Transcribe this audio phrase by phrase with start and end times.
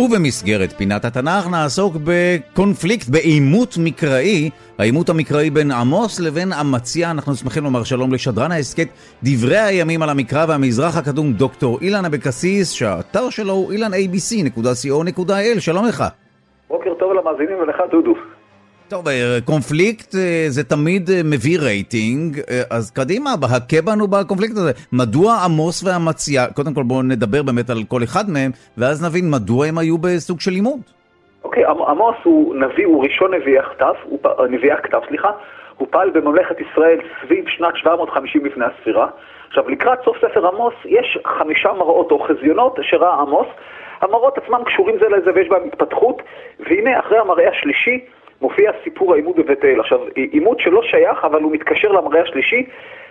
[0.00, 7.10] ובמסגרת פינת התנ"ך נעסוק בקונפליקט, בעימות מקראי, העימות המקראי בין עמוס לבין אמציה.
[7.10, 8.88] אנחנו שמחים לומר שלום לשדרן ההסכת
[9.22, 15.60] דברי הימים על המקרא והמזרח הקדום, דוקטור אילן אבקסיס, שהאתר שלו הוא ilanabc.co.il.
[15.60, 16.04] שלום לך.
[16.68, 18.14] בוקר טוב למאזינים ולך דודו.
[18.90, 22.28] טוב, אה, קונפליקט אה, זה תמיד אה, מביא רייטינג,
[22.70, 24.72] אז קדימה, הכה בנו בקונפליקט הזה.
[24.92, 29.66] מדוע עמוס ואמציה, קודם כל בואו נדבר באמת על כל אחד מהם, ואז נבין מדוע
[29.66, 30.80] הם היו בסוג של לימוד.
[31.44, 33.94] אוקיי, okay, עמוס הוא נביא, הוא ראשון נביאי הכתב,
[34.50, 35.30] נביאי הכתב, סליחה,
[35.76, 39.06] הוא פעל בממלכת ישראל סביב שנת 750 לפני הספירה.
[39.48, 43.46] עכשיו, לקראת סוף ספר עמוס, יש חמישה מראות או חזיונות שראה עמוס.
[44.00, 46.22] המראות עצמם קשורים זה לזה ויש בהם התפתחות,
[46.60, 48.04] והנה אחרי המראה השלישי,
[48.40, 49.80] מופיע סיפור העימות בבית אל.
[49.80, 52.66] עכשיו, עימות שלא שייך, אבל הוא מתקשר למראה השלישי,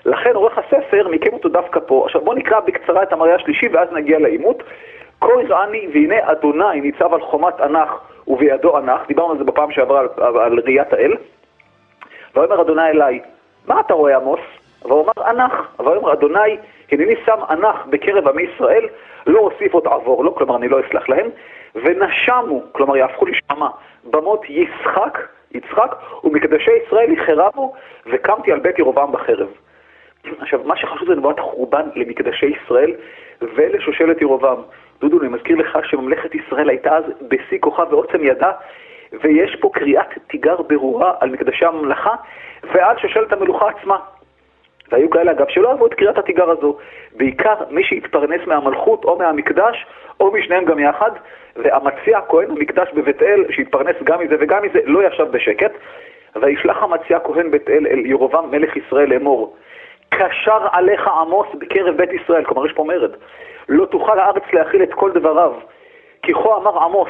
[0.05, 2.03] לכן עורך הספר מיקם אותו דווקא פה.
[2.05, 4.63] עכשיו, בואו נקרא בקצרה את המראה השלישי ואז נגיע לעימות.
[5.21, 7.89] כה יראני והנה אדוני ניצב על חומת ענך
[8.27, 11.13] ובידו ענך, דיברנו על זה בפעם שעברה על, על ראיית האל.
[12.35, 13.19] ויאמר אדוני אליי,
[13.67, 14.39] מה אתה רואה עמוס?
[14.81, 16.57] ואומר ענך, ויאמר אדוני,
[16.91, 18.87] הנני שם ענך בקרב עמי ישראל,
[19.27, 21.29] לא אוסיף עוד עבור לו, כלומר אני לא אסלח להם,
[21.75, 23.69] ונשמו, כלומר יהפכו לשמה,
[24.03, 25.19] במות יצחק,
[25.51, 27.73] יצחק, ומקדשי ישראל יחרבו,
[28.05, 29.47] וקמתי על בית ירובעם בחרב.
[30.39, 32.93] עכשיו, מה שחשוב זה נבואת החורבן למקדשי ישראל
[33.41, 34.57] ולשושלת ירובעם.
[35.01, 38.51] דודו, אני מזכיר לך שממלכת ישראל הייתה אז בשיא כוחה ועוצם ידה,
[39.23, 42.15] ויש פה קריאת תיגר ברורה על מקדשי הממלכה
[42.73, 43.97] ועל שושלת המלוכה עצמה.
[44.91, 46.77] והיו כאלה, אגב, שלא אהבו את קריאת התיגר הזו.
[47.17, 49.85] בעיקר מי שהתפרנס מהמלכות או מהמקדש,
[50.19, 51.11] או משניהם גם יחד,
[51.55, 55.71] ואמציה הכהן המקדש בבית אל, שהתפרנס גם מזה וגם מזה, לא ישב בשקט.
[56.35, 59.55] וישלח אמציה כהן בית אל אל ירובעם מלך ישראל לאמור,
[60.09, 63.11] קשר עליך עמוס בקרב בית ישראל, כלומר יש פה מרד,
[63.69, 65.53] לא תוכל הארץ להכיל את כל דבריו,
[66.23, 67.09] כי כה אמר עמוס,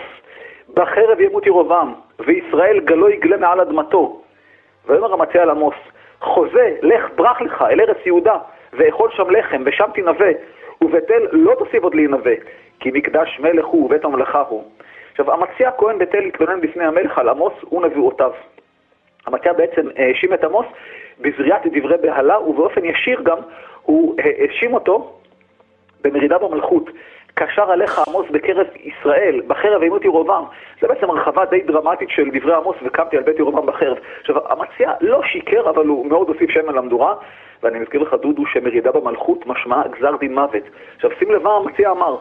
[0.74, 4.22] בחרב ימות ירובעם, וישראל גלו יגלה מעל אדמתו.
[4.88, 5.76] ויאמר אמציה אל עמוס,
[6.22, 8.38] חוזה, לך, ברח לך אל ארץ יהודה,
[8.74, 10.32] ואכול שם לחם, ושם תנבא,
[10.82, 12.32] ובית אל לא תוסיף עוד להינבא,
[12.80, 14.64] כי מקדש מלך הוא ובית המלאכה הוא.
[15.12, 18.32] עכשיו, אמציה הכהן בית אל התלונן בפני המלך על עמוס ונבואותיו.
[19.28, 20.66] אמציה בעצם האשים את עמוס
[21.20, 23.38] בזריעת דברי בהלה, ובאופן ישיר גם
[23.82, 25.20] הוא האשים אותו
[26.04, 26.90] במרידה במלכות.
[27.34, 30.44] קשר עליך עמוס בקרב ישראל, בחרב עימות ירובעם.
[30.82, 33.98] זה בעצם הרחבה די דרמטית של דברי עמוס, וקמתי על בית ירובעם בחרב.
[34.20, 37.16] עכשיו, אמציה לא שיקר, אבל הוא מאוד הוסיף שמן למדורה,
[37.64, 40.64] ואני מזכיר לך, דודו, שמרידה במלכות משמעה גזר דין מוות.
[40.96, 42.18] עכשיו, שים לב מה אמציה אמר.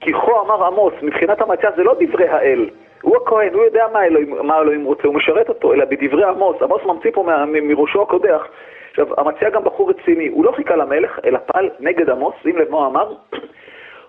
[0.00, 2.68] כי כה אמר עמוס, מבחינת אמציה זה לא דברי האל.
[3.02, 6.62] הוא הכהן, הוא יודע מה אלוהים, מה אלוהים רוצה, הוא משרת אותו, אלא בדברי עמוס.
[6.62, 7.24] עמוס ממציא פה
[7.62, 8.46] מראשו הקודח.
[8.90, 12.70] עכשיו, אמציה גם בחור רציני, הוא לא חיכה למלך, אלא פעל נגד עמוס, שים לב
[12.70, 13.12] מה הוא אמר.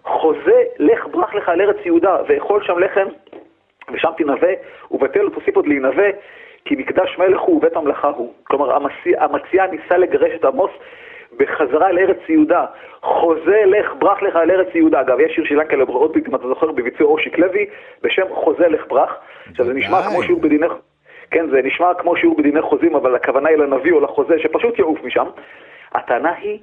[0.06, 3.08] חוזה, לך ברח לך על ארץ יהודה, ואכול שם לחם,
[3.94, 4.48] ושם תנבא,
[4.92, 6.10] ובתל תוסיף עוד להינבא,
[6.66, 8.34] כי מקדש מלך הוא ובית המלאכה הוא.
[8.44, 8.76] כלומר,
[9.18, 10.72] המציע ניסה לגרש את עמוס
[11.38, 12.66] בחזרה לארץ יהודה.
[13.02, 15.02] חוזה, לך, ברח לך על ארץ יהודה.
[15.02, 17.66] אגב, יש שיר של ינקלה ברודביק, אם אתה זוכר, בביצוע אושיק לוי,
[18.04, 19.18] בשם חוזה, לך, ברח.
[19.50, 20.68] עכשיו, זה נשמע כמו שיעור בדיני...
[21.32, 25.04] כן, זה נשמע כמו שיעור בדיני חוזים, אבל הכוונה היא לנביא או לחוזה, שפשוט יעוף
[25.04, 25.26] משם.
[25.92, 26.60] הטענה היא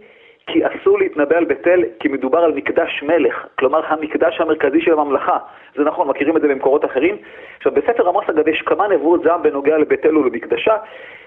[0.49, 4.93] כי אסור להתנבא על בית אל, כי מדובר על מקדש מלך, כלומר המקדש המרכזי של
[4.93, 5.39] הממלכה.
[5.77, 7.17] זה נכון, מכירים את זה במקורות אחרים.
[7.57, 10.77] עכשיו, בספר עמוס אגב יש כמה נבואות זעם בנוגע לבית אל ולמקדשה,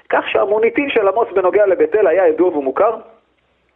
[0.10, 2.96] כך שהמוניטין של עמוס בנוגע לבית אל היה ידוע ומוכר.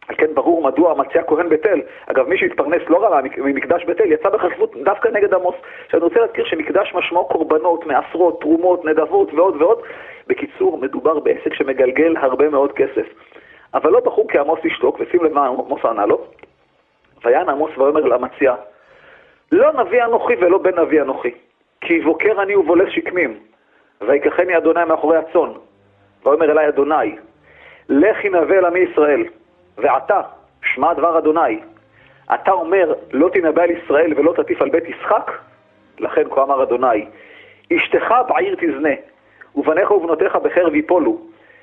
[0.08, 1.80] כן ברור מדוע אמציה כהן בית אל.
[2.06, 5.54] אגב, מי שהתפרנס לא רע ממקדש בית אל, יצא בחשיבות דווקא נגד עמוס.
[5.84, 9.78] עכשיו, אני רוצה להזכיר שמקדש משמעו קורבנות, מעשרות, תרומות, נדבות ועוד ועוד.
[10.26, 13.06] בקיצור, מדובר בעסק שמגלגל הרבה מאוד כסף.
[13.76, 16.24] אבל לא בחור כעמוס ישתוק, ושים לב מה עמוס ענה לו.
[17.24, 18.54] ויען עמוס ויאמר לאמציה,
[19.52, 21.34] לא נביא אנוכי ולא בן נביא אנוכי,
[21.80, 23.38] כי בוקר אני ובולס שקמים,
[24.00, 25.52] ויקחני אדוני מאחורי הצאן.
[26.24, 27.16] ויאמר אלי אדוני,
[27.88, 29.24] לכי נבא אל עמי ישראל,
[29.76, 30.20] ועתה,
[30.62, 31.60] שמע דבר אדוני,
[32.34, 35.30] אתה אומר, לא תנבא על ישראל ולא תטיף על בית ישחק?
[35.98, 37.06] לכן כה אמר אדוני,
[37.72, 38.94] אשתך בעיר תזנה,
[39.54, 41.18] ובניך ובנותיך בחרב יפולו,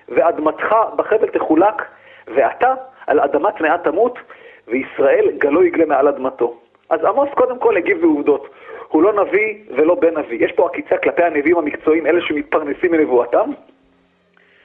[0.09, 1.81] ואדמתך בחבל תחולק,
[2.27, 2.73] ואתה
[3.07, 4.19] על אדמה טמאה תמות,
[4.67, 6.59] וישראל גלו יגלה מעל אדמתו.
[6.89, 8.49] אז עמוס קודם כל הגיב בעובדות.
[8.87, 10.45] הוא לא נביא ולא בן נביא.
[10.45, 13.49] יש פה עקיצה כלפי הנביאים המקצועיים, אלה שמתפרנסים מנבואתם.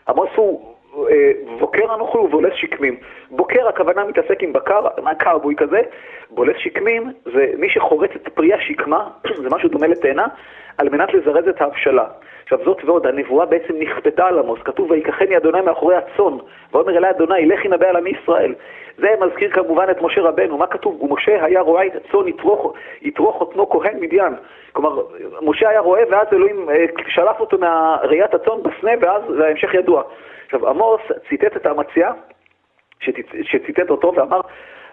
[0.08, 0.74] עמוס הוא
[1.58, 2.96] בוקר אנוכי ובולס שקמים.
[3.30, 5.80] בוקר הכוונה מתעסק עם בקר, מה קרבוי כזה,
[6.30, 9.08] בולס שקמים זה מי שחורץ את פרי השקמה,
[9.42, 10.26] זה משהו דומה לתאנה,
[10.78, 12.04] על מנת לזרז את ההבשלה.
[12.42, 16.36] עכשיו זאת ועוד, הנבואה בעצם נכפתה על עמוס, כתוב ויקחני אדוני מאחורי הצאן,
[16.72, 18.54] ואומר אלי אדוני, לך ינבא על עמי ישראל.
[18.98, 21.02] זה מזכיר כמובן את משה רבנו, מה כתוב?
[21.02, 24.34] ומשה היה רואה את הצאן יטרוך, יטרוך אותנו כהן מדיין.
[24.72, 25.02] כלומר,
[25.42, 30.02] משה היה רואה ואז אלוהים אה, שלף אותו מראיית הצאן בסנה ואז ההמשך ידוע.
[30.48, 32.12] עכשיו, עמוס ציטט את האמציה,
[33.42, 34.40] שציטט אותו ואמר,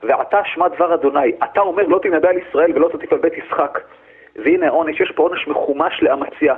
[0.03, 3.79] ועתה שמע דבר אדוני, אתה אומר לא תנבא על ישראל ולא תטיף על בית ישחק.
[4.35, 6.55] והנה עונש, יש פה עונש מחומש לאמציה.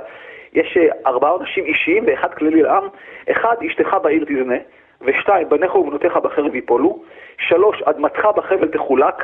[0.52, 2.88] יש אה, ארבעה עונשים אישיים ואחד כללי לעם.
[3.30, 4.56] אחד, אשתך בעיר תזנה.
[5.00, 7.02] ושתיים, בניך ובנותיך בחרב ייפולו.
[7.38, 9.14] שלוש, אדמתך בחבל תחולק.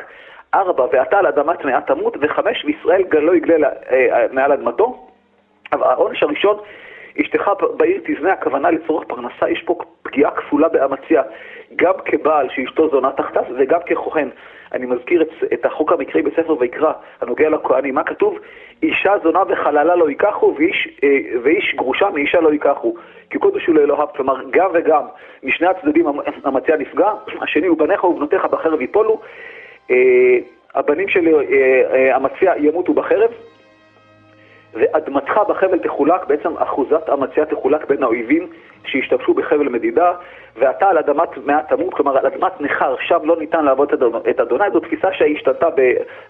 [0.53, 2.17] ארבע, ואתה על אדמה טמאה תמות.
[2.21, 5.07] וחמש, וישראל לא יגלה אה, מעל אדמתו.
[5.71, 6.57] העונש הראשון,
[7.21, 11.23] אשתך בעיר תזנה, הכוונה לצורך פרנסה, יש פה פגיעה כפולה באמציה,
[11.75, 14.29] גם כבעל שאשתו זונה תחתיו וגם ככהן.
[14.73, 16.91] אני מזכיר את, את החוק המקראי בספר ויקרא,
[17.21, 18.39] הנוגע לכהנים, מה כתוב?
[18.83, 21.09] אישה זונה וחללה לא ייקחו, ואיש, אה,
[21.43, 22.95] ואיש גרושה מאישה לא ייקחו.
[23.29, 25.03] כי קודש הוא לאלוהיו, כלומר, גם וגם,
[25.43, 26.05] משני הצדדים
[26.43, 27.11] המציע נפגע,
[27.41, 29.21] השני הוא בניך ובנותיך בחרב ייפולו,
[29.91, 30.37] אה,
[30.75, 33.31] הבנים של אה, אה, ימותו בחרב,
[34.75, 38.47] ואדמתך בחבל תחולק, בעצם אחוזת המציע תחולק בין האויבים
[38.85, 40.11] שהשתמשו בחבל מדידה,
[40.55, 43.93] ואתה על אדמת מעט תמות, כלומר על אדמת נכר, שם לא ניתן לעבוד
[44.29, 45.67] את אדוני, זו תפיסה שהשתנתה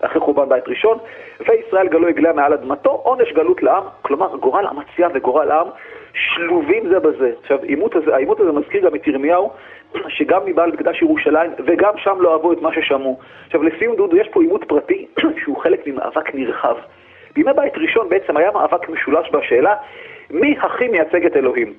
[0.01, 0.97] אחרי חורבן בית ראשון,
[1.39, 5.67] וישראל גלו יגלה מעל אדמתו, עונש גלות לעם, כלומר גורל המציע וגורל העם
[6.13, 7.31] שלובים זה בזה.
[7.41, 9.51] עכשיו, העימות הזה, העימות הזה מזכיר גם את ירמיהו,
[10.07, 13.19] שגם מבעל מקדש ירושלים, וגם שם לא אהבו את מה ששמעו.
[13.45, 15.07] עכשיו, לסיום דודו, יש פה עימות פרטי
[15.43, 16.75] שהוא חלק ממאבק נרחב.
[17.35, 19.75] בימי בית ראשון בעצם היה מאבק משולש בשאלה
[20.29, 21.73] מי הכי מייצג את אלוהים.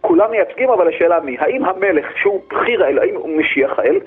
[0.00, 1.36] כולם מייצגים, אבל השאלה מי?
[1.38, 4.00] האם המלך שהוא בכיר האל, האם הוא משיח האל?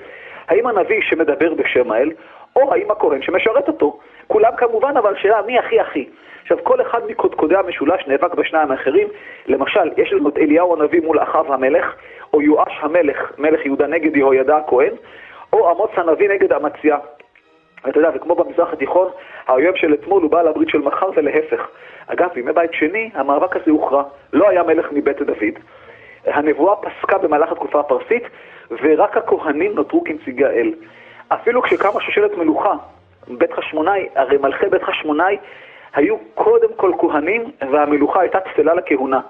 [0.48, 2.10] האם הנביא שמדבר בשם האל?
[2.56, 3.98] או האם הכהן שמשרת אותו?
[4.26, 6.08] כולם כמובן, אבל השאלה מי הכי הכי?
[6.42, 9.08] עכשיו, כל אחד מקודקודי המשולש נאבק בשניים האחרים.
[9.46, 11.94] למשל, יש לנו את אליהו הנביא מול אחאב המלך,
[12.32, 14.92] או יואש המלך, מלך יהודה נגד יהוידע הכהן,
[15.52, 16.96] או אמוץ הנביא נגד אמציה.
[17.88, 19.08] אתה יודע, וכמו במזרח התיכון,
[19.46, 21.68] האויב של אתמול הוא בעל הברית של מחר ולהפך.
[22.06, 24.02] אגב, בימי בית שני, המאבק הזה הוכרע.
[24.32, 25.54] לא היה מלך מבית דוד.
[26.26, 28.22] הנבואה פסקה במהלך התקופה הפרסית,
[28.70, 30.72] ורק הכהנים נותרו כנציגי האל.
[31.28, 32.72] אפילו כשקמה שושלת מלוכה,
[33.28, 35.36] בית חשמונאי, הרי מלכי בית חשמונאי
[35.94, 39.20] היו קודם כל כהנים, והמלוכה הייתה תפלה לכהונה.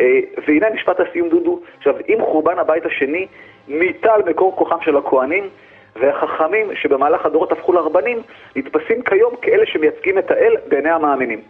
[0.00, 3.26] אה, והנה משפט הסיום דודו, עכשיו עם חורבן הבית השני
[3.68, 5.48] ניטל מקור כוחם של הכהנים
[5.96, 8.22] והחכמים שבמהלך הדורות הפכו לרבנים
[8.56, 11.40] נתפסים כיום כאלה שמייצגים את האל בעיני המאמינים.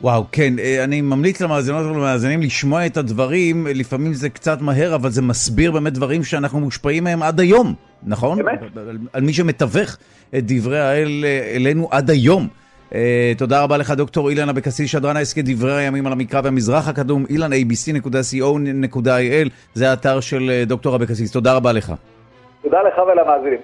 [0.00, 5.10] וואו, כן, אה, אני ממליץ למאזינות ולמאזינים לשמוע את הדברים, לפעמים זה קצת מהר, אבל
[5.10, 8.38] זה מסביר באמת דברים שאנחנו מושפעים מהם עד היום, נכון?
[8.38, 8.60] באמת.
[8.76, 9.96] על, על מי שמתווך
[10.38, 12.48] את דברי האל אה, אלינו עד היום.
[12.90, 12.96] Uh,
[13.38, 17.52] תודה רבה לך, דוקטור אילן אבקסיס, שדרן ההסכת דברי הימים על המקרא והמזרח הקדום, אילן
[17.52, 21.32] abc.co.il, זה האתר של דוקטור אבקסיס.
[21.32, 21.92] תודה רבה לך.
[22.64, 23.60] תודה לך ולמאזינים.